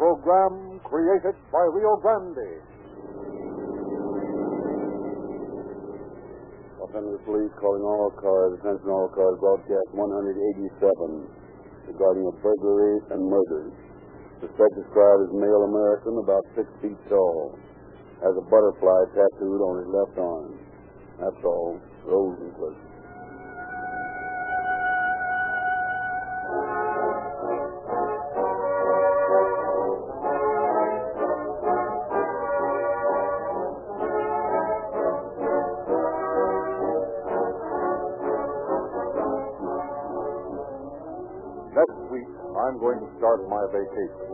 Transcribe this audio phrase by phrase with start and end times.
[0.00, 2.56] program created by Rio Grande.
[6.80, 11.28] Los Angeles Police calling all cars, attention all cars, broadcast 187
[11.92, 13.68] regarding a burglary and murder.
[14.40, 17.60] The suspect described as male American, about six feet tall.
[18.24, 20.48] Has a butterfly tattooed on his left arm.
[21.20, 21.76] That's all.
[22.08, 22.89] Rosenquist.
[43.80, 44.28] Vacation,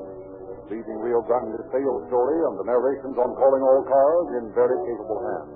[0.75, 5.21] leaving Rio Grande's sales story and the narrations on calling all cars in very capable
[5.23, 5.55] hands.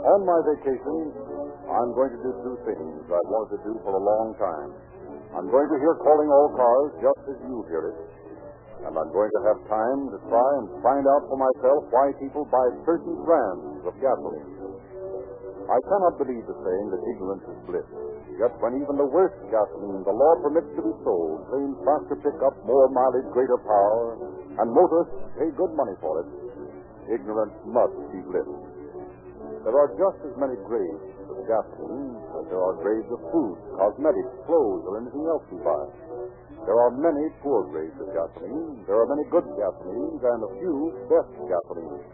[0.00, 1.12] On my vacation,
[1.66, 4.70] I'm going to do two things I've wanted to do for a long time.
[5.36, 7.98] I'm going to hear calling all cars just as you hear it,
[8.86, 12.42] and I'm going to have time to try and find out for myself why people
[12.50, 14.50] buy certain brands of gasoline.
[15.70, 18.09] I cannot believe the saying that ignorance is bliss.
[18.40, 22.56] Yet when even the worst gasoline the law permits to be sold claims faster pickup,
[22.64, 24.16] more mileage, greater power,
[24.56, 26.28] and motorists pay good money for it,
[27.12, 28.48] ignorance must be bliss.
[29.60, 34.32] There are just as many grades of gasoline as there are grades of food, cosmetics,
[34.48, 35.84] clothes, or anything else you buy.
[36.64, 38.88] There are many poor grades of gasoline.
[38.88, 40.76] There are many good gasolines and a few
[41.12, 42.08] best gasolines.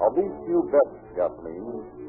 [0.00, 2.05] Of these few best gasolines,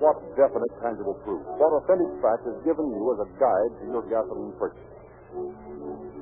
[0.00, 4.04] what definite tangible proof, what authentic fact is given you as a guide to your
[4.08, 4.88] gasoline purchase?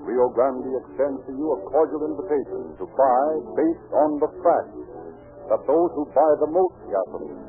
[0.03, 4.73] Rio Grande extends to you a cordial invitation to buy based on the fact
[5.49, 7.45] that those who buy the most gasoline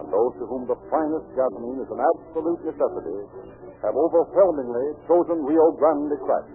[0.00, 3.18] and those to whom the finest gasoline is an absolute necessity
[3.84, 6.46] have overwhelmingly chosen Rio Grande Crack.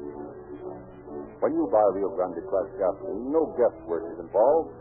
[1.38, 4.74] When you buy Rio Grande Crack gasoline, no guesswork is involved.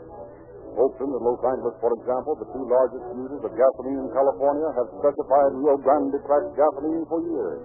[0.76, 4.88] Oakland and Los Angeles, for example, the two largest users of gasoline in California, have
[5.00, 7.60] specified Rio Grande Crack gasoline for years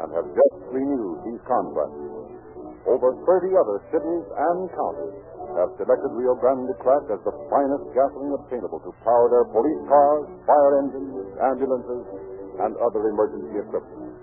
[0.00, 2.00] and have just renewed these contracts.
[2.88, 5.16] Over 30 other cities and counties
[5.56, 10.24] have selected Rio Grande Crack as the finest gasoline obtainable to power their police cars,
[10.48, 12.04] fire engines, ambulances,
[12.64, 14.16] and other emergency equipment.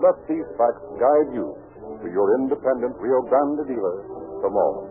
[0.00, 1.52] Let these facts guide you
[2.00, 3.96] to your independent Rio Grande dealer
[4.40, 4.89] tomorrow.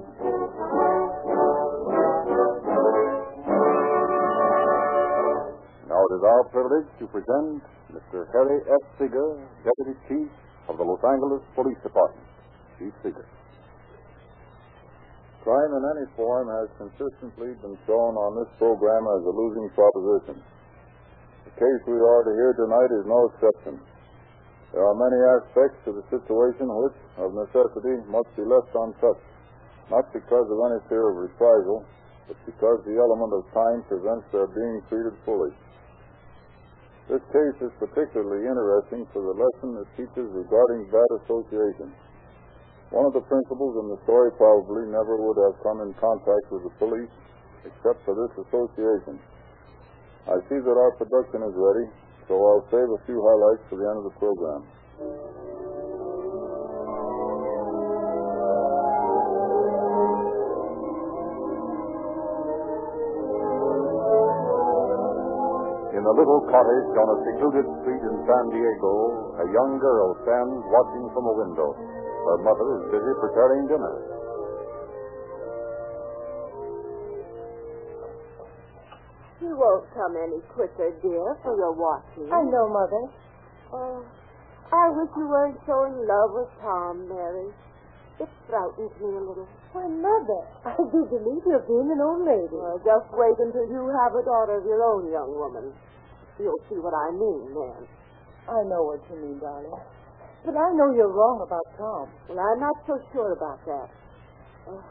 [6.20, 7.64] Is our privilege to present
[7.96, 8.28] Mr.
[8.36, 8.84] Harry F.
[9.00, 10.28] Seeger, Deputy Chief
[10.68, 12.28] of the Los Angeles Police Department.
[12.76, 13.24] Chief Seeger.
[15.48, 20.44] Crime in any form has consistently been shown on this program as a losing proposition.
[21.48, 23.80] The case we are to hear tonight is no exception.
[24.76, 29.24] There are many aspects to the situation which, of necessity, must be left untouched,
[29.88, 31.88] not because of any fear of reprisal,
[32.28, 35.56] but because the element of time prevents their being treated fully.
[37.10, 41.90] This case is particularly interesting for the lesson it teaches regarding bad association.
[42.94, 46.70] One of the principals in the story probably never would have come in contact with
[46.70, 47.10] the police
[47.66, 49.18] except for this association.
[50.30, 51.90] I see that our production is ready,
[52.30, 54.62] so I'll save a few highlights for the end of the program.
[66.10, 68.94] A little cottage on a secluded street in San Diego,
[69.38, 71.70] a young girl stands watching from a window.
[71.78, 73.96] Her mother is busy preparing dinner.
[79.38, 82.26] You won't come any quicker, dear, for your watching.
[82.34, 83.06] I know, Mother.
[83.70, 84.02] Oh,
[84.74, 87.54] I wish you weren't so in love with Tom, Mary.
[88.18, 89.48] It frightens me a little.
[89.72, 92.58] Why, Mother, I do believe you're being an old lady.
[92.58, 95.72] Well, just wait until you have a daughter of your own, young woman.
[96.40, 97.84] You'll see what I mean then.
[98.48, 99.76] I know what you mean, darling.
[100.46, 102.08] But I know you're wrong about Tom.
[102.32, 103.90] Well, I'm not so sure about that.
[104.72, 104.84] Oh,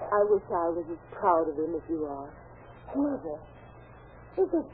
[0.00, 2.32] I wish I was as proud of him as you are.
[2.96, 3.36] Mother,
[4.40, 4.66] is it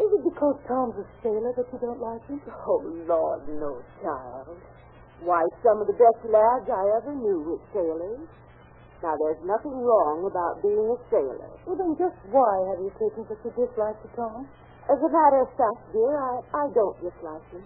[0.00, 2.40] is it because Tom's a sailor that you don't like him?
[2.48, 4.56] Oh, Lord, no, child.
[5.20, 8.24] Why, some of the best lads I ever knew were sailors.
[9.04, 11.52] Now, there's nothing wrong about being a sailor.
[11.68, 14.48] Well, then just why have you taken such a dislike to Tom?
[14.88, 17.64] As a matter of fact, dear, I, I don't dislike him.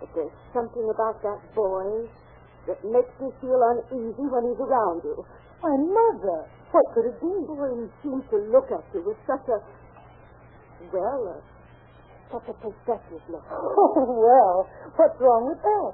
[0.00, 2.08] But there's something about that boy
[2.66, 5.20] that makes me feel uneasy when he's around you.
[5.60, 7.32] Why, Mother, what could it be?
[7.48, 9.58] Oh, he seems to look at you with such a,
[10.90, 11.40] well, uh,
[12.32, 13.44] such a possessive look.
[13.52, 15.92] Oh, well, what's wrong with that?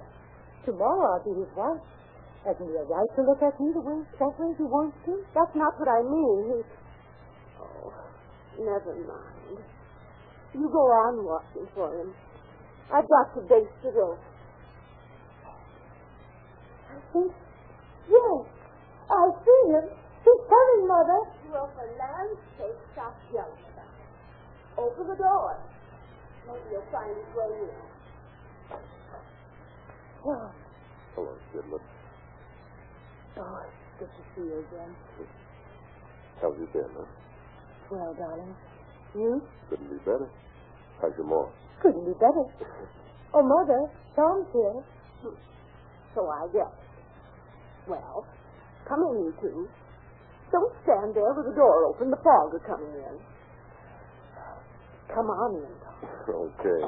[0.65, 1.83] Tomorrow I'll be his wife.
[2.47, 5.21] Hasn't he a right to look at me the way exactly he wants to?
[5.35, 6.39] That's not what I mean.
[6.49, 6.57] He...
[7.61, 7.93] Oh,
[8.57, 9.61] never mind.
[10.55, 12.13] You go on watching for him.
[12.93, 14.19] I've got to baste the rope.
[16.91, 17.33] I think,
[18.11, 18.47] yes,
[19.11, 19.87] I see him.
[20.25, 21.21] He's coming, Mother.
[21.53, 24.81] Well, for land's sake, stop yelling about it.
[24.81, 25.57] Open the door.
[26.47, 28.79] Maybe you'll find his way in.
[30.25, 30.53] Well,
[31.15, 31.81] Hello, Kidlet.
[33.39, 34.95] oh, it's good to see you again.
[36.43, 37.05] How's you been, huh?
[37.91, 38.55] Well, darling,
[39.15, 40.29] you Couldn't be better.
[41.01, 41.49] How's your mom?
[41.83, 42.45] couldn't be better.
[43.33, 43.87] Oh, Mother,
[44.19, 44.83] Tom's here.
[46.19, 46.75] So I guess.
[47.87, 48.27] Well,
[48.91, 49.69] come in, you two.
[50.51, 52.11] Don't stand there with the door open.
[52.11, 53.15] The fog are coming in.
[55.15, 55.95] Come on in, Tom.
[56.59, 56.81] Okay.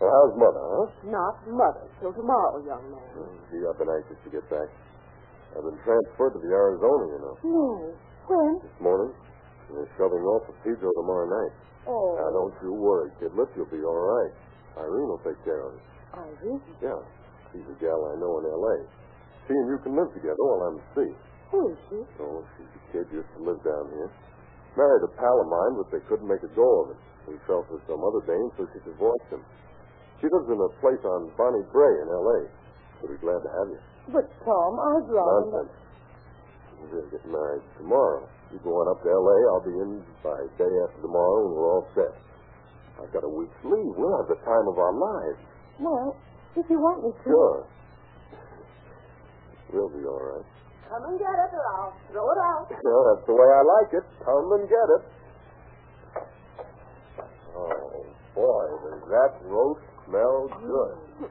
[0.00, 0.88] Well, how's mother, huh?
[1.12, 3.04] Not mother till tomorrow, young man.
[3.12, 4.64] Hmm, Gee, I've been anxious to get back.
[5.52, 7.92] I've been transferred to the Arizona, you know, No.
[8.32, 8.52] When?
[8.64, 9.12] this morning.
[9.74, 11.54] They're shoving off for Pedro tomorrow night.
[11.86, 13.48] Oh, Now, don't you worry, Kidlet.
[13.56, 14.32] You'll be all right.
[14.78, 15.82] Irene will take care of it.
[16.14, 16.60] Irene?
[16.82, 17.00] Yeah.
[17.52, 18.76] She's a gal I know in L.A.
[19.46, 21.12] She and you can live together while I'm at sea.
[21.50, 21.98] Who is she?
[22.22, 24.10] Oh, she's a kid used to live down here.
[24.78, 27.00] Married a pal of mine, but they couldn't make a go of it.
[27.26, 29.42] He fell for some other dame, so she divorced him.
[30.22, 32.38] She lives in a place on Bonnie Brae in L.A.
[33.00, 33.80] She'll be glad to have you.
[34.14, 35.50] But, Tom, I'd rather...
[35.50, 35.74] Nonsense.
[36.78, 38.28] We're going to get married tomorrow.
[38.50, 41.70] You go on up to L.A., I'll be in by day after tomorrow, and we're
[41.70, 42.14] all set.
[42.98, 43.94] I've got a week's leave.
[43.94, 45.40] We'll have the time of our lives.
[45.78, 46.18] Well,
[46.56, 47.30] if you want me to.
[47.30, 47.66] Sure.
[49.72, 50.46] We'll be all right.
[50.90, 52.66] come and get it, or I'll throw it out.
[52.74, 54.06] Well, that's the way I like it.
[54.26, 55.02] Come and get it.
[57.54, 58.02] Oh,
[58.34, 61.30] boy, does that roast smell good.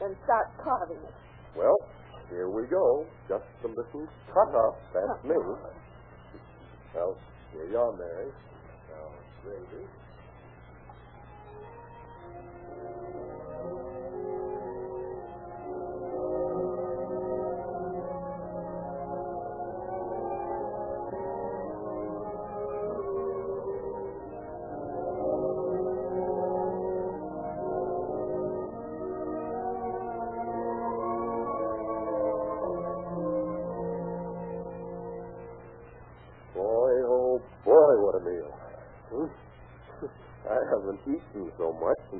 [0.00, 1.14] Then start carving it.
[1.56, 1.80] Well,
[2.28, 3.06] here we go.
[3.26, 4.76] Just a little cut up.
[4.92, 5.34] That's me.
[6.94, 7.16] Well,
[7.52, 8.26] here you are, Mary.
[8.90, 9.08] Now,
[9.44, 9.84] gravy.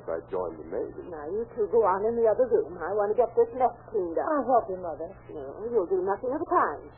[0.09, 1.05] I joined the Navy.
[1.13, 2.81] Now, you two go on in the other room.
[2.81, 4.25] I want to get this mess cleaned up.
[4.25, 5.09] I'll help you, Mother.
[5.29, 6.89] No, you'll do nothing of the kind.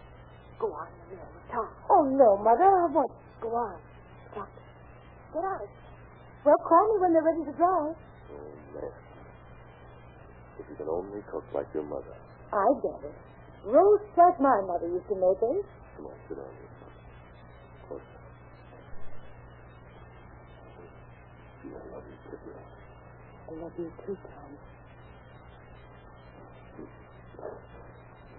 [0.62, 1.69] Go on in there with Tom.
[1.91, 3.11] Oh, no, Mother, I won't.
[3.43, 3.79] Go on.
[4.31, 4.49] Stop.
[5.35, 5.67] Get out.
[6.47, 7.99] Well, call me when they're ready to drive.
[7.99, 8.95] Oh, man.
[10.61, 12.15] If you can only cook like your mother.
[12.53, 13.17] I get it.
[13.65, 15.59] Roast like my mother used to make eh?
[15.61, 15.67] it.
[15.97, 16.71] Come on, sit down here.
[17.89, 18.01] Close.
[21.63, 22.80] Gee, I love you, Kidlet.
[23.50, 24.55] I love you too, Tom.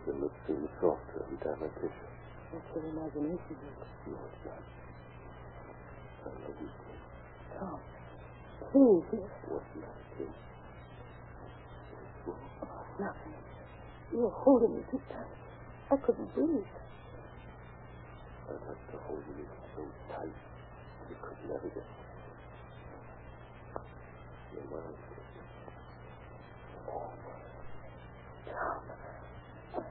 [0.07, 2.09] Your lips seem softer every time I kiss you.
[2.55, 3.88] That's your imagination, Luke.
[4.07, 4.63] No, it's not.
[6.24, 6.95] I love you, too.
[7.59, 7.79] Tom,
[8.71, 9.19] please.
[9.51, 10.31] What's the matter, kid?
[12.27, 13.36] Oh, nothing.
[14.13, 15.36] You were holding me too tight.
[15.91, 16.71] I couldn't breathe.
[18.47, 19.45] I'd like to hold you
[19.75, 19.83] so
[20.15, 20.38] tight
[21.09, 21.83] you could never get
[24.53, 24.96] You're mine.
[26.89, 27.12] Oh,
[28.48, 29.84] Tom.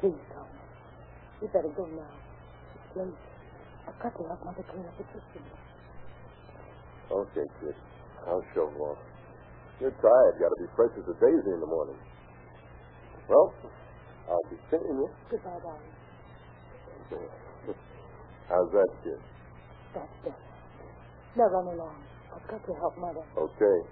[0.00, 0.46] Please, Tom.
[1.42, 2.14] You better go now.
[2.74, 3.14] It's late.
[3.86, 5.42] I've got to help Mother clean up the kitchen.
[7.10, 7.74] okay, kid.
[8.26, 8.98] I'll shove off.
[9.80, 10.34] You're tired.
[10.38, 11.96] You Got to be fresh as a daisy in the morning.
[13.28, 13.54] Well,
[14.30, 15.08] I'll be seeing you.
[15.30, 15.94] Goodbye, darling.
[18.48, 19.20] How's that, kid?
[19.94, 20.47] That's better.
[21.38, 21.94] Now run along.
[22.34, 23.22] I've got to help Mother.
[23.38, 23.88] Okay.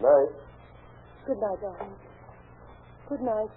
[0.00, 0.32] Night.
[1.26, 1.92] Good night, darling.
[3.10, 3.50] Good night.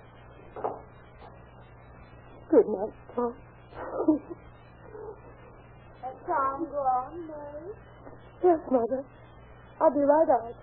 [2.52, 3.34] Good night, Tom.
[6.04, 7.72] Has Tom gone, Mary?
[8.44, 9.06] yes, Mother.
[9.80, 10.56] I'll be right out.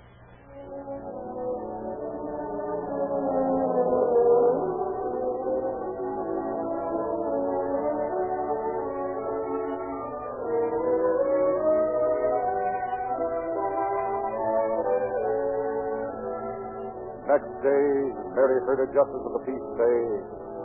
[17.38, 17.86] next day,
[18.34, 19.96] Mary heard a justice of the peace say,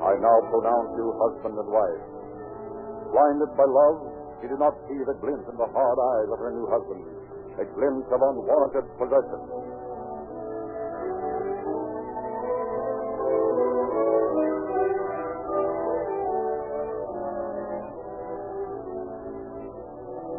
[0.01, 2.05] I now pronounce you husband and wife.
[3.13, 4.01] Blinded by love,
[4.41, 7.05] she did not see the glint in the hard eyes of her new husband,
[7.61, 9.41] a glint of unwarranted possession.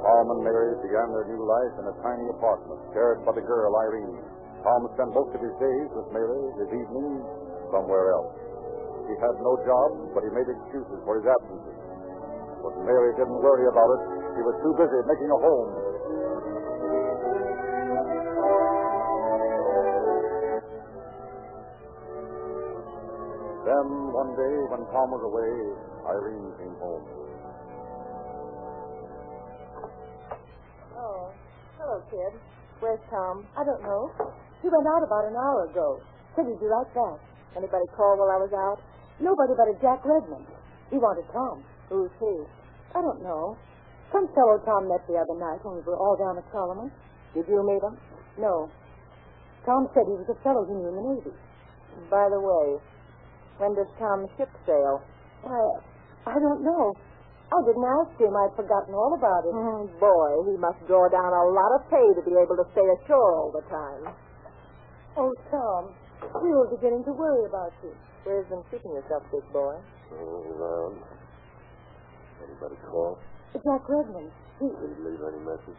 [0.02, 3.70] Tom and Mary began their new life in a tiny apartment shared by the girl
[3.78, 4.33] Irene.
[4.64, 7.20] Tom spent most of his days with Mary, his evenings
[7.68, 8.32] somewhere else.
[9.04, 11.76] He had no job, but he made excuses for his absences.
[12.64, 14.02] But Mary didn't worry about it.
[14.32, 15.70] She was too busy making a home.
[23.68, 25.52] Then, one day, when Tom was away,
[26.08, 27.04] Irene came home.
[30.96, 31.28] Oh,
[31.76, 32.32] hello, kid.
[32.84, 33.48] Where's Tom?
[33.56, 34.12] I don't know.
[34.60, 36.04] He went out about an hour ago.
[36.36, 37.16] Said he'd be right back.
[37.56, 38.76] Anybody call while I was out?
[39.16, 40.44] Nobody but a Jack Redmond.
[40.92, 41.64] He wanted Tom.
[41.88, 42.44] Who's he?
[42.92, 43.56] I don't know.
[44.12, 46.92] Some fellow Tom met the other night when we were all down at Solomon.
[47.32, 47.96] Did you meet him?
[48.36, 48.68] No.
[49.64, 51.34] Tom said he was a fellow he knew in the Navy.
[52.12, 52.76] By the way,
[53.64, 55.00] when does Tom's ship sail?
[55.40, 55.56] Why,
[56.28, 56.92] I don't know.
[57.54, 58.34] I didn't ask him.
[58.34, 59.54] I'd forgotten all about it.
[59.54, 62.82] Mm, boy, he must draw down a lot of pay to be able to stay
[62.98, 64.10] ashore all the time.
[65.16, 65.94] Oh, Tom,
[66.42, 67.94] we were beginning to worry about you.
[68.24, 69.78] Where's been keeping yourself, big boy?
[70.10, 70.98] Around.
[72.42, 73.18] Anybody call?
[73.54, 74.32] Jack Redmond.
[74.58, 75.78] He, Did he leave any message?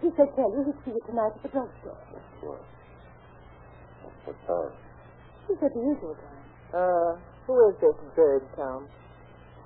[0.00, 1.98] he said tell you he'd see you tonight at the drugstore.
[2.40, 2.64] What?
[4.24, 4.72] What time?
[5.48, 6.44] He said the usual time.
[6.72, 7.12] Uh,
[7.46, 8.88] who is this bird, Tom?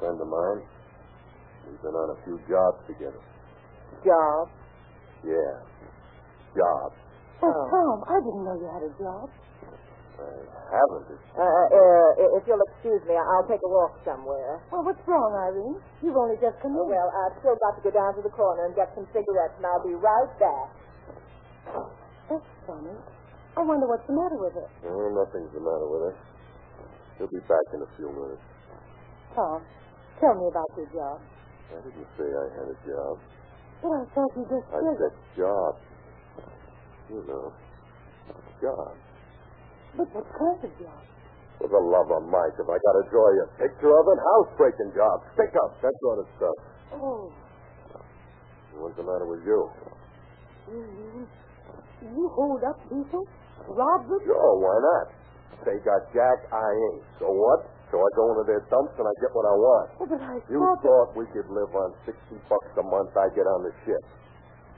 [0.00, 0.61] Friend of mine.
[1.66, 3.20] We've been on a few jobs together.
[4.06, 4.49] Job?
[5.26, 5.54] Yeah.
[6.54, 6.96] Jobs.
[7.42, 7.64] Oh, Oh.
[7.68, 9.28] Tom, I didn't know you had a job.
[10.16, 11.12] I haven't.
[11.37, 14.64] Uh, uh, if you'll excuse me, I'll take a walk somewhere.
[14.73, 15.76] Well, what's wrong, Irene?
[16.00, 16.88] You've only just come in.
[16.88, 19.66] Well, I've still got to go down to the corner and get some cigarettes, and
[19.68, 20.68] I'll be right back.
[22.32, 22.96] That's funny.
[23.56, 24.68] I wonder what's the matter with her.
[24.88, 26.16] Oh, nothing's the matter with her.
[27.20, 28.40] He'll be back in a few minutes.
[29.37, 29.61] Tom,
[30.20, 31.20] tell me about your job.
[31.73, 33.14] I didn't say I had a job.
[33.82, 35.73] But I thought you just I said job.
[37.11, 37.52] You know.
[38.62, 38.94] Job.
[39.96, 41.02] But what kind of job?
[41.58, 44.18] For the love of Mike, if I got to draw you a picture of it,
[44.20, 46.58] housebreaking job, stick up, that sort of stuff.
[47.00, 47.32] Oh,
[48.76, 49.61] What's the matter with you?
[50.68, 51.28] you, you,
[52.12, 53.25] you hold up people?
[53.73, 54.20] Rob them?
[54.20, 55.06] Sure, why not?
[55.64, 57.02] They got Jack, I ain't.
[57.18, 57.73] So what?
[57.90, 59.87] So I go into their dumps and I get what I want.
[60.02, 60.83] But I You thought...
[60.83, 62.19] thought we could live on 60
[62.50, 64.02] bucks a month I get on the ship.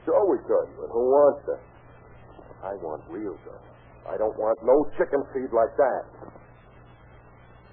[0.05, 1.62] Sure we could, but who wants it?
[2.65, 3.65] I want real dough.
[4.09, 6.05] I don't want no chicken feed like that.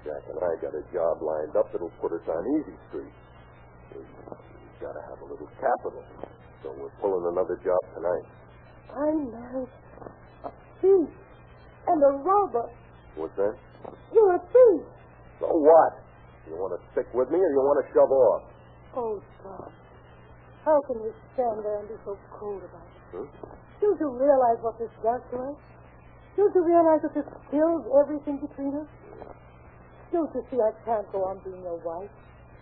[0.04, 3.14] Jack and I got a job lined up that'll put us on Easy Street.
[3.92, 6.04] We've got to have a little capital.
[6.62, 8.26] So we're pulling another job tonight.
[8.88, 9.72] I married
[10.44, 10.50] a
[10.80, 11.10] thief
[11.88, 12.68] and a robber.
[13.16, 13.56] What's that?
[14.12, 14.84] You're a thief.
[15.66, 15.92] What?
[16.46, 18.42] You want to stick with me or you want to shove off?
[18.94, 19.66] Oh, Tom.
[20.62, 23.02] How can you stand there and be so cold about it?
[23.10, 23.50] Huh?
[23.82, 25.58] Don't you realize what this does to us?
[26.38, 28.90] Don't you realize that this kills everything between us?
[30.14, 32.10] Don't you see I can't go on being your wife?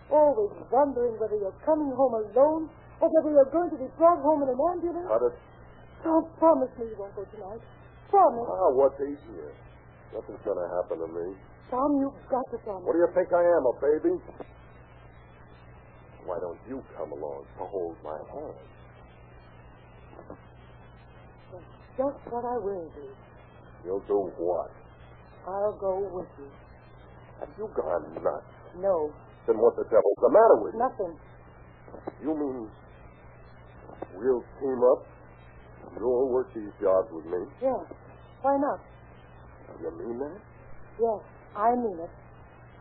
[0.09, 2.69] Always wondering whether you're coming home alone
[3.01, 5.09] or whether you're going to be brought home in an ambulance?
[5.09, 5.35] Cut it.
[6.01, 7.61] Don't promise me you won't go tonight.
[8.09, 8.49] Promise.
[8.49, 9.53] Ah, what's easier?
[10.13, 11.37] Nothing's going to happen to me.
[11.71, 12.85] Tom, you've got to promise.
[12.85, 14.13] What do you think I am, a baby?
[16.25, 18.57] Why don't you come along to hold my hand?
[21.51, 21.65] That's
[21.97, 23.07] just what I will do.
[23.85, 24.71] You'll do what?
[25.47, 26.49] I'll go with you.
[27.39, 28.45] Have you gone nuts?
[28.81, 29.11] No,
[29.47, 30.79] Then what the devil's the matter with you?
[30.81, 31.13] nothing.
[32.21, 32.69] You mean
[34.17, 35.01] we'll team up?
[35.99, 37.45] You'll work these jobs with me?
[37.61, 37.85] Yes.
[38.41, 38.79] Why not?
[39.81, 40.39] You mean that?
[40.99, 41.21] Yes,
[41.55, 42.11] I mean it.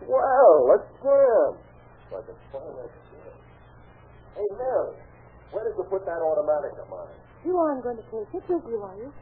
[0.02, 1.54] Well, let's scram.
[2.10, 3.38] If I can find that shit.
[4.34, 4.98] Hey, Mary,
[5.54, 7.14] where did you put that automatic of mine?
[7.46, 9.14] You aren't going to take it with you, are you?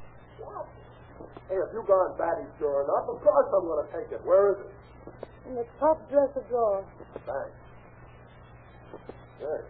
[1.49, 4.25] Hey, if you gone batty sure enough, of course I'm going to take it.
[4.25, 4.73] Where is it?
[5.49, 6.83] In the top dresser drawer.
[7.29, 7.61] Thanks.
[9.39, 9.61] Hey.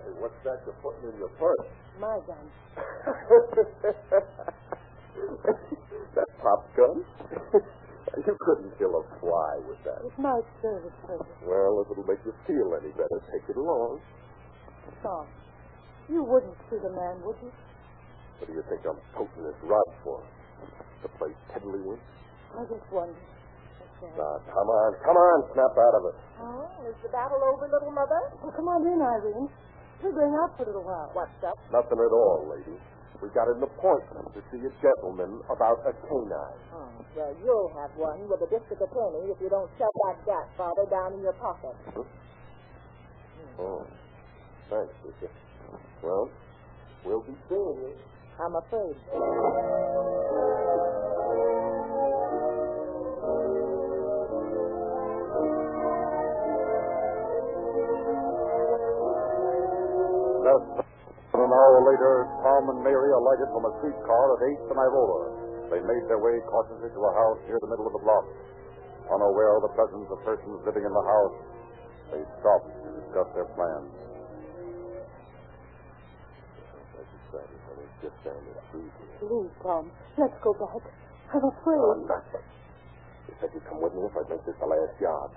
[0.00, 1.68] Hey, what's that you're putting in your purse?
[2.00, 2.48] My gun.
[6.14, 7.04] that pop gun?
[8.14, 10.00] you couldn't kill a fly with that.
[10.06, 11.26] It might serve its purpose.
[11.42, 14.00] Well, if it'll make you feel any better, take it along.
[15.02, 15.26] Tom,
[16.08, 17.50] you wouldn't shoot a man, would you?
[18.38, 20.22] What do you think I'm poking this rod for?
[21.02, 21.98] To play tiddlywinks?
[22.54, 23.18] I just wonder.
[24.16, 26.16] Now, come on, come on, snap out of it.
[26.40, 28.28] Oh, is the battle over, little mother?
[28.44, 29.48] Well, come on in, Irene.
[30.04, 31.08] We're going out for a little while.
[31.16, 31.56] What's up?
[31.72, 32.76] Nothing at all, lady.
[33.22, 36.60] We got an appointment to see a gentleman about a canine.
[36.72, 40.46] Oh, well, you'll have one with the district attorney if you don't shove that gas
[40.56, 41.74] father down in your pocket.
[41.96, 42.02] Hmm?
[43.58, 43.86] Oh,
[44.68, 45.30] thanks, sister.
[46.02, 46.30] Well,
[47.04, 47.94] we'll be seeing you.
[48.38, 48.96] I'm afraid.
[60.44, 60.95] Than
[61.46, 62.12] an hour later,
[62.42, 65.20] Tom and Mary alighted from a streetcar at 8th and Irolo.
[65.70, 68.26] They made their way cautiously to a house near the middle of the block.
[69.06, 71.36] Unaware of the presence of persons living in the house,
[72.10, 73.90] they stopped to discuss their plans.
[76.98, 79.18] I decided when it's just down the street here.
[79.22, 80.82] Please, Tom, let's go back.
[81.30, 81.78] I'm afraid.
[81.78, 82.46] Oh, nothing.
[83.30, 85.30] You said you'd come with me if I'd make this the last job.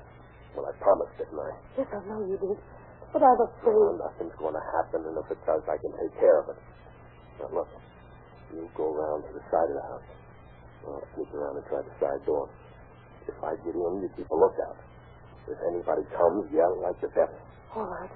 [0.58, 1.54] Well, I promised, didn't I?
[1.78, 2.58] Yes, I know you did.
[3.14, 3.98] But I'm Well, afraid.
[4.00, 6.60] nothing's going to happen, and if it does, I can take care of it.
[7.42, 7.68] Now, look,
[8.54, 10.08] you go around to the side of the house.
[10.86, 12.50] I'll sneak around and try the side door.
[13.28, 14.78] If I get in, you keep a lookout.
[15.48, 17.38] If anybody comes, yell like the devil.
[17.76, 18.10] All right.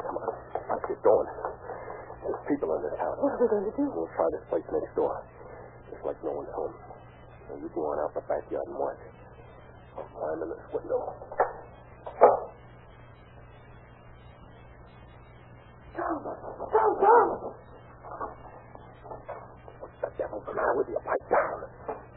[0.00, 0.32] Come on,
[0.70, 1.28] let's get going.
[2.24, 3.16] There's people in this house.
[3.20, 3.84] What are we going to do?
[3.92, 5.12] We'll try this place next door.
[5.90, 6.74] It's like no one's home.
[7.50, 9.02] Now, you go on out the backyard and watch.
[9.98, 11.00] I'll climb in this window.
[15.98, 16.22] Tom!
[16.22, 17.28] Tom, Tom!
[19.82, 20.98] What's the devil's the matter with you?
[21.02, 21.58] Pipe down.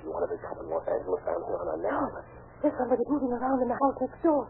[0.05, 2.23] You want to be coming Los Angeles down here on a?
[2.61, 4.47] There's somebody moving around in the house next door.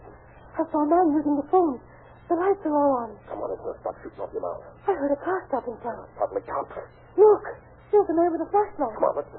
[0.53, 1.81] I saw a man using the phone.
[2.29, 3.17] The lights are all on.
[3.25, 4.61] Come on, it's going to stop shooting off your mouth.
[4.85, 6.05] I heard a car stop in front.
[6.13, 6.77] Probably cops.
[7.17, 7.45] Look!
[7.93, 8.89] There's a man with a flashlight.
[8.97, 9.29] Come on, let's...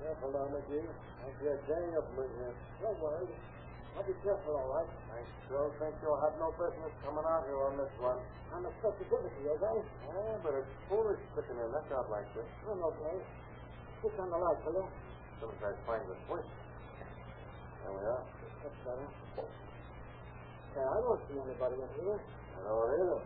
[0.00, 0.80] Careful now, McGee.
[0.80, 2.56] I see a gang of them in here.
[2.80, 3.28] Don't worry.
[4.00, 4.88] I'll be careful, all right.
[5.12, 8.16] I still think you'll have no business coming out here on this one.
[8.56, 9.76] I'm a sensitivity, is I?
[9.76, 12.48] Yeah, but it's foolish sticking in that out like this.
[12.64, 13.20] I'm okay.
[14.00, 14.88] Switch on the light, will you?
[14.88, 16.48] As soon as I find the switch.
[17.84, 18.24] There we are.
[18.64, 19.65] That's better.
[20.76, 22.20] Yeah, I don't see anybody in here.
[22.20, 23.20] I don't either.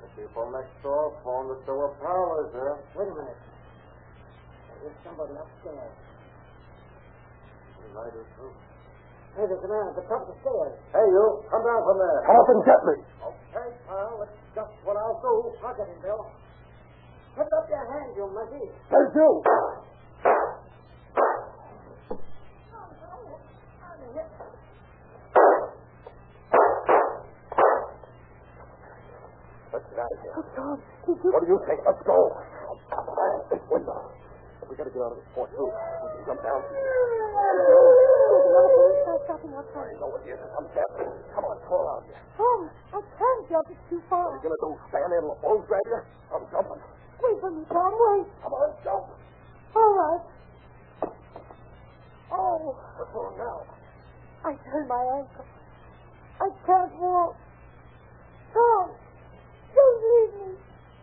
[0.00, 2.80] The people next door phoned that there were prowlers there.
[2.96, 3.40] Wait a minute.
[4.80, 5.96] There's somebody upstairs.
[7.76, 8.56] The light is through.
[9.36, 10.80] Hey, there's a man at the top of the stairs.
[10.96, 11.26] Hey, you.
[11.52, 12.20] Come down from there.
[12.24, 12.96] Come up and get me.
[13.20, 14.24] Okay, pal.
[14.24, 15.52] That's just what I'll do.
[15.60, 16.24] I'll get him, Bill.
[17.36, 18.64] Put up your hand, you monkey.
[18.88, 19.28] There's you.
[29.74, 30.34] Let's get out of here.
[30.38, 31.18] Oh, Tom, did.
[31.34, 31.82] What do you think?
[31.82, 32.14] Let's go.
[33.50, 33.98] This window.
[34.70, 35.66] We got to get out of this fort, too.
[35.66, 36.62] We can jump down.
[36.62, 39.66] There's another stopping I
[39.98, 40.38] know it is.
[40.38, 41.10] I'm captain.
[41.34, 42.22] Come on, crawl out here.
[42.38, 43.66] Tom, I can't jump.
[43.68, 44.30] It's too far.
[44.30, 44.78] What are you going to do?
[44.94, 46.00] Stand in and bulls grab you?
[46.30, 46.80] I'm jumping.
[47.18, 47.92] Wait for me, Tom.
[47.98, 48.30] Wait.
[48.46, 49.10] Come on, jump.
[49.74, 50.22] All right.
[52.30, 53.66] Oh, What's wrong now?
[54.46, 55.46] I turned my ankle.
[56.40, 57.36] I can't walk.
[58.54, 58.90] Tom,
[59.74, 60.50] don't leave me.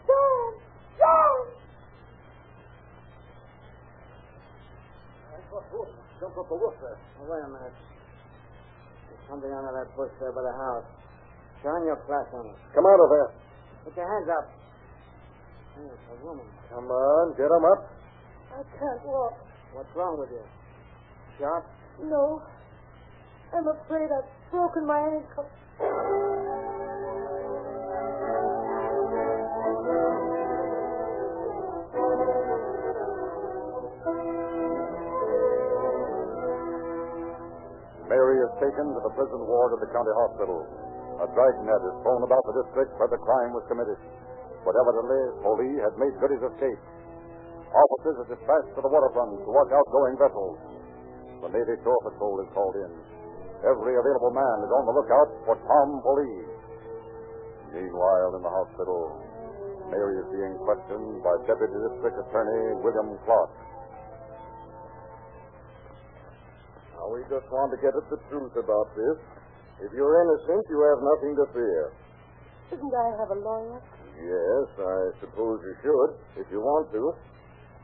[0.08, 0.54] Tom,
[1.00, 1.48] Tom.
[6.32, 6.96] Jump up the roof there.
[7.28, 7.76] wait a minute.
[7.76, 10.88] There's something under that bush there by the house.
[11.60, 12.56] Shine your flash on it.
[12.72, 13.30] Come out of there.
[13.84, 14.48] Put your hands up.
[15.76, 16.48] Hey, it's a woman.
[16.72, 17.84] Come on, get him up.
[18.48, 19.44] I can't walk.
[19.76, 20.40] What's wrong with you?
[21.36, 21.68] Shot?
[22.00, 22.42] No.
[23.52, 26.31] I'm afraid I've broken my ankle.
[38.72, 40.64] Taken to the prison ward of the county hospital.
[41.20, 44.00] A dragnet is thrown about the district where the crime was committed.
[44.64, 46.82] But evidently, Foley had made good his escape.
[47.68, 50.56] Officers are dispatched to the waterfront to watch outgoing vessels.
[51.44, 52.92] The Navy Shore Patrol is called in.
[53.68, 56.48] Every available man is on the lookout for Tom Foley.
[57.76, 59.20] Meanwhile, in the hospital,
[59.92, 63.52] Mary is being questioned by Deputy District Attorney William Clark.
[67.02, 69.18] Now, we just want to get at the truth about this.
[69.82, 71.82] If you're innocent, you have nothing to fear.
[72.70, 73.82] Shouldn't I have a lawyer?
[74.22, 76.12] Yes, I suppose you should,
[76.46, 77.02] if you want to.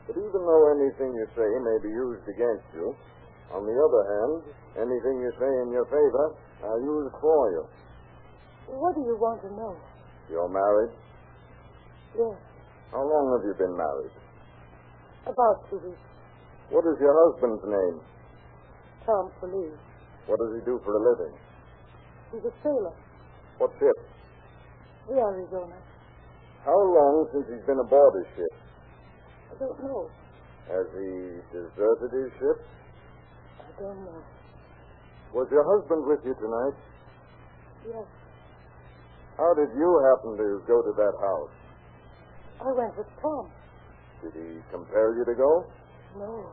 [0.06, 2.94] But even though anything you say may be used against you,
[3.50, 4.34] on the other hand,
[4.86, 6.26] anything you say in your favor,
[6.62, 7.62] I'll use for you.
[8.70, 9.74] What do you want to know?
[10.30, 10.94] You're married?
[12.14, 12.38] Yes,
[12.94, 14.14] How long have you been married?
[15.26, 16.00] about two weeks.
[16.70, 17.98] What is your husband's name?
[19.08, 19.72] Tom Foley.
[20.28, 21.32] What does he do for a living?
[22.28, 22.92] He's a sailor.
[23.56, 23.96] What ship?
[25.08, 25.72] The Arizona.
[26.60, 28.54] How long since he's been aboard his ship?
[29.48, 30.10] I don't know.
[30.68, 32.58] Has he deserted his ship?
[33.64, 34.20] I don't know.
[35.32, 36.76] Was your husband with you tonight?
[37.88, 38.04] Yes,
[39.40, 41.54] How did you happen to go to that house?
[42.60, 43.48] I went with Tom.
[44.20, 45.64] Did he compel you to go?
[46.18, 46.44] No.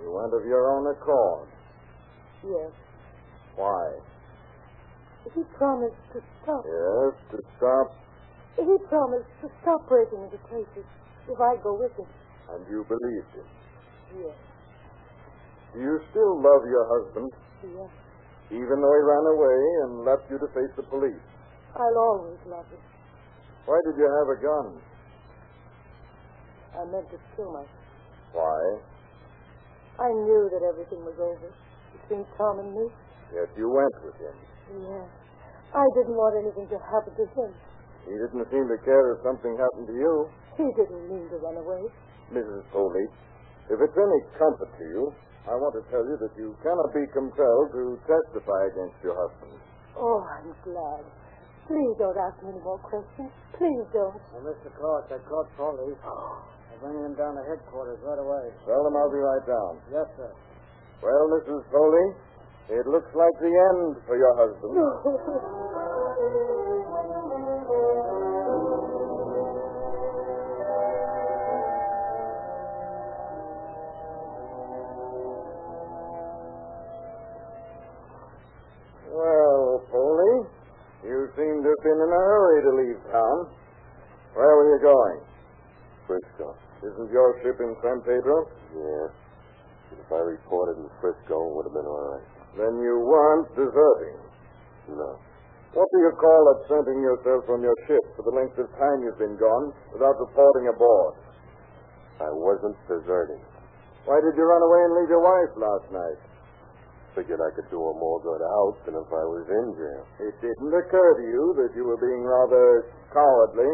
[0.00, 1.48] You went of your own accord.
[2.44, 2.72] Yes.
[3.56, 3.98] Why?
[5.34, 6.62] He promised to stop.
[6.64, 7.86] Yes, to stop.
[8.56, 10.86] He promised to stop breaking into places
[11.28, 12.06] if I go with him.
[12.50, 13.48] And you believed him.
[14.24, 14.36] Yes.
[15.74, 17.28] Do you still love your husband,
[17.62, 17.90] Yes.
[18.50, 21.20] even though he ran away and left you to face the police?
[21.76, 22.80] I'll always love him.
[23.66, 24.80] Why did you have a gun?
[26.72, 27.68] I meant to kill myself.
[28.32, 28.80] Why?
[30.00, 31.52] I knew that everything was over
[32.08, 32.88] between Tom and me.
[33.36, 34.36] Yet you went with him.
[34.80, 35.08] Yes.
[35.76, 37.52] I didn't want anything to happen to him.
[38.08, 40.12] He didn't seem to care if something happened to you.
[40.56, 41.84] He didn't mean to run away.
[42.32, 42.64] Mrs.
[42.72, 43.04] Foley,
[43.68, 45.12] if it's any comfort to you,
[45.44, 49.60] I want to tell you that you cannot be compelled to testify against your husband.
[49.96, 51.04] Oh, I'm glad.
[51.68, 53.28] Please don't ask me any more questions.
[53.52, 54.16] Please don't.
[54.32, 54.72] Now, Mr.
[54.72, 55.92] Clark, I caught Foley.
[55.92, 58.56] I'm bringing him down to headquarters right away.
[58.64, 59.72] Tell them I'll be right down.
[59.92, 60.32] Yes, sir.
[61.02, 61.62] Well, Mrs.
[61.70, 62.14] Foley,
[62.70, 64.74] it looks like the end for your husband.
[79.10, 80.46] Well, Foley,
[81.04, 83.38] you seem to have been in a hurry to leave town.
[84.34, 85.20] Where were you going?
[86.06, 86.54] Frisco.
[86.82, 88.46] Isn't your ship in San Pedro?
[88.74, 89.27] Yes.
[89.92, 92.26] If I reported in Frisco, it would have been all right.
[92.56, 94.16] Then you weren't deserting.
[94.88, 95.20] No.
[95.76, 99.20] What do you call absenting yourself from your ship for the length of time you've
[99.20, 101.14] been gone without reporting aboard?
[102.24, 103.40] I wasn't deserting.
[104.08, 106.18] Why did you run away and leave your wife last night?
[107.12, 110.04] Figured I could do her more good out than if I was in jail.
[110.24, 113.70] It didn't occur to you that you were being rather cowardly.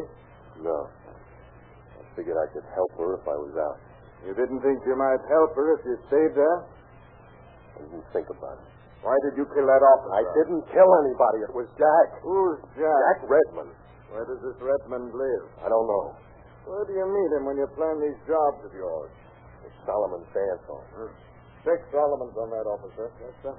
[0.66, 0.90] No.
[0.90, 3.78] I figured I could help her if I was out.
[4.24, 6.58] You didn't think you might help her if you stayed there?
[7.76, 8.68] I didn't think about it.
[9.04, 10.16] Why did you kill that officer?
[10.16, 11.44] I didn't kill anybody.
[11.44, 12.08] It was Jack.
[12.24, 12.88] Who's Jack?
[12.88, 13.76] Jack Redmond.
[14.08, 15.44] Where does this Redmond live?
[15.60, 16.16] I don't know.
[16.64, 19.12] Where do you meet him when you plan these jobs of yours?
[19.68, 20.80] It's Solomon Sanson.
[20.96, 21.12] Hmm.
[21.68, 23.12] Check Solomon's on that, officer.
[23.20, 23.56] Yes, sir.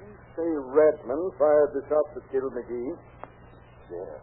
[0.00, 2.96] You say Redmond fired the shots that killed McGee.
[3.92, 4.20] Yes.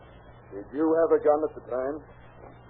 [0.57, 2.01] Did you have a gun at the time?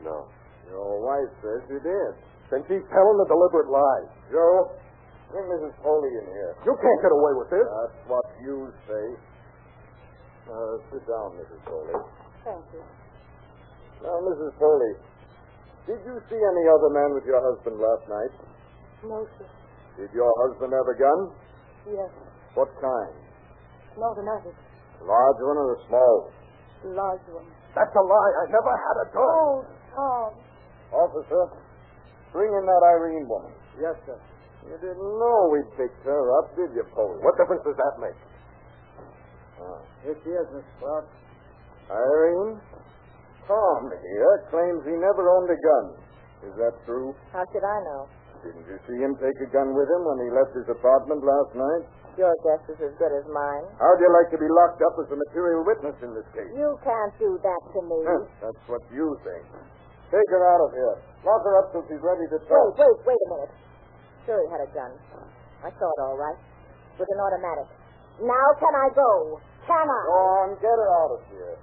[0.04, 0.28] No.
[0.68, 2.14] Your wife says you did.
[2.52, 4.04] Then she's telling a deliberate lie.
[4.28, 4.76] Joe,
[5.32, 5.72] bring Mrs.
[5.80, 6.52] Foley in here.
[6.68, 7.64] You can't get away with this.
[7.64, 9.06] That's what you say.
[10.52, 11.62] Uh, sit down, Mrs.
[11.64, 11.96] Foley.
[12.44, 12.84] Thank you.
[14.04, 14.52] Now, Mrs.
[14.60, 14.94] Foley,
[15.88, 18.34] did you see any other man with your husband last night?
[19.08, 19.48] No, sir.
[19.96, 21.20] Did your husband have a gun?
[21.88, 22.12] Yes.
[22.54, 23.16] What kind?
[23.96, 24.56] An automatic.
[25.02, 26.96] Large one or a small one?
[27.00, 27.48] Large one.
[27.74, 28.34] That's a lie.
[28.44, 29.24] I never had a gun.
[29.32, 30.30] Oh, Tom.
[30.92, 31.44] Officer,
[32.32, 33.52] bring in that Irene woman.
[33.80, 34.18] Yes, sir.
[34.68, 37.18] You didn't know we'd picked her up, did you, Foley?
[37.26, 38.20] What difference does that make?
[39.58, 39.82] Ah.
[40.06, 40.74] Here she is, Mr.
[40.80, 41.06] Clark.
[41.90, 42.62] Irene?
[43.50, 45.86] Tom here claims he never owned a gun.
[46.46, 47.14] Is that true?
[47.34, 48.06] How should I know?
[48.46, 51.52] Didn't you see him take a gun with him when he left his apartment last
[51.54, 51.84] night?
[52.18, 53.66] Your guess is as good as mine.
[53.82, 56.50] How'd you like to be locked up as a material witness in this case?
[56.54, 58.00] You can't do that to me.
[58.04, 59.46] Huh, That's what you think.
[60.12, 60.96] Take her out of here.
[61.24, 62.76] Lock her up till she's ready to talk.
[62.76, 63.54] wait, wait wait a minute.
[64.28, 64.92] Sure he had a gun.
[65.64, 66.36] I saw it all right.
[67.00, 67.72] With an automatic.
[68.20, 69.40] Now can I go?
[69.64, 70.02] Can I?
[70.04, 71.56] Go on, get her out of here.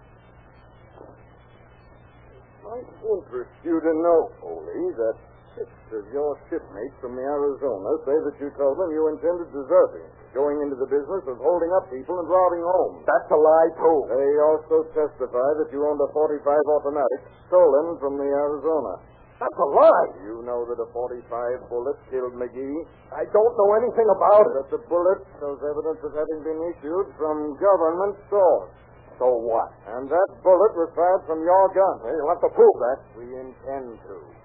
[2.65, 5.17] Might interest you to know, Foley, that
[5.59, 10.07] six of your shipmates from the Arizona say that you told them you intended deserting,
[10.31, 13.03] going into the business of holding up people and robbing homes.
[13.03, 13.99] That's a lie, too.
[14.07, 19.03] They also testify that you owned a 45 automatic stolen from the Arizona.
[19.39, 20.11] That's a lie.
[20.27, 22.79] You know that a 45 bullet killed McGee?
[23.15, 24.55] I don't know anything about it.
[24.63, 28.75] That the bullet shows evidence of having been issued from government source.
[29.19, 29.71] So what?
[29.95, 31.95] And that bullet was fired from your gun.
[32.03, 32.99] Well, you'll have to prove that.
[33.15, 34.38] We intend to.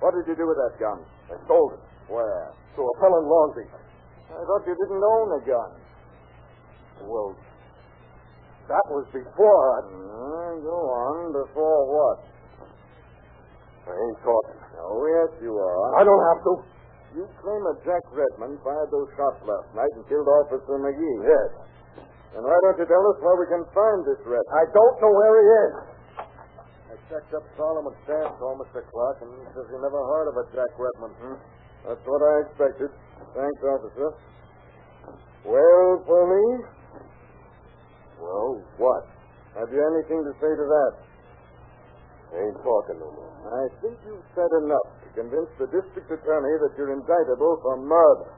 [0.00, 1.04] What did you do with that gun?
[1.28, 2.52] I sold it Where?
[2.76, 3.68] to a fellow in Longview.
[4.32, 5.70] I thought you didn't own a gun.
[7.04, 7.36] Well,
[8.68, 9.78] that was before I...
[9.84, 11.32] Uh, go on.
[11.34, 12.18] Before what?
[13.88, 14.60] I ain't talking.
[14.78, 15.76] Oh, yes, you are.
[15.98, 16.52] I don't have to.
[17.18, 21.18] You claim that Jack Redmond fired those shots last night and killed Officer McGee.
[21.26, 21.50] Yes.
[22.38, 24.54] And why don't you tell us where we can find this Redmond?
[24.54, 25.74] I don't know where he is.
[26.90, 28.82] I checked up Solomon's dad, told Mr.
[28.82, 31.14] Clark, and he says he never heard of a Jack Redmond.
[31.22, 31.38] Hmm?
[31.86, 32.90] That's what I expected.
[33.30, 34.10] Thanks, officer.
[35.46, 36.50] Well, Foley?
[38.18, 38.50] Well,
[38.82, 39.06] what?
[39.54, 40.92] Have you anything to say to that?
[42.30, 43.32] I Ain't talking no more.
[43.54, 48.34] I think you've said enough to convince the district attorney that you're indictable for murder.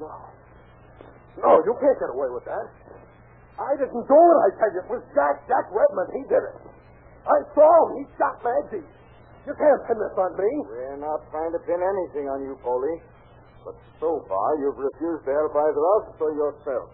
[0.00, 0.12] No.
[1.44, 2.66] No, you can't get away with that.
[3.60, 4.80] I didn't do it, I tell you.
[4.80, 6.08] It was Jack, Jack Redmond.
[6.16, 6.71] He did it.
[7.22, 8.02] I saw him.
[8.02, 8.82] He shot McGee.
[9.46, 10.50] You can't pin this on me.
[10.70, 13.02] We're not trying to pin anything on you, Foley.
[13.66, 16.90] But so far, you've refused to help either us or yourself.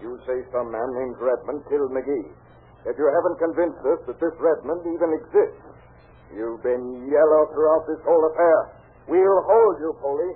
[0.00, 2.28] You say some man named Redmond killed McGee.
[2.84, 5.64] Yet you haven't convinced us that this Redmond even exists.
[6.32, 8.58] You've been yellow throughout this whole affair.
[9.08, 10.32] We'll hold you, Foley.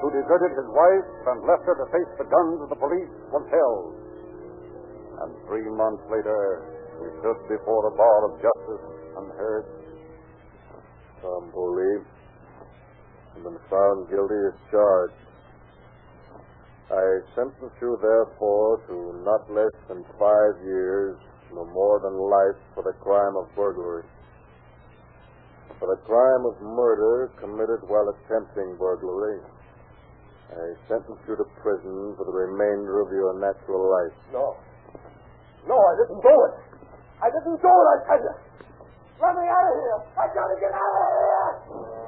[0.00, 3.44] Who deserted his wife and left her to face the guns of the police was
[3.48, 3.92] held.
[5.24, 6.64] And three months later,
[7.00, 8.84] we stood before the bar of justice
[9.16, 9.64] and heard
[11.22, 12.04] Tom Foley
[13.34, 15.26] has been found guilty as charged.
[16.86, 17.04] I
[17.34, 21.16] sentence you, therefore, to not less than five years,
[21.52, 24.04] no more than life, for the crime of burglary.
[25.80, 29.40] For the crime of murder committed while attempting burglary,
[30.52, 34.14] I sentence you to prison for the remainder of your natural life.
[34.32, 34.56] No.
[35.66, 36.54] No, I didn't do it.
[37.18, 38.34] I didn't do it, I tell you.
[39.18, 39.98] Let me out of here.
[40.14, 42.05] I gotta get out of here.